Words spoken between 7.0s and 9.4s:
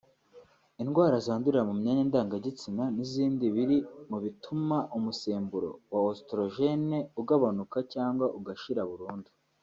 ugabanuka cyangwa ugashira burundu